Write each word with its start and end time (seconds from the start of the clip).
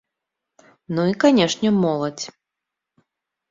Ну 0.95 1.01
і, 1.11 1.17
канешне, 1.25 1.69
моладзь. 1.85 2.25